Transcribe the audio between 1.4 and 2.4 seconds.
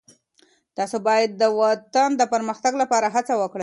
د وطن د